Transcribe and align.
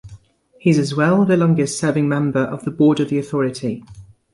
He 0.57 0.71
is 0.71 0.79
as 0.79 0.95
well 0.95 1.25
the 1.25 1.37
longest 1.37 1.77
serving 1.79 2.09
member 2.09 2.39
of 2.39 2.63
the 2.65 2.71
board 2.71 2.99
of 2.99 3.09
the 3.09 3.19
authority. 3.19 3.83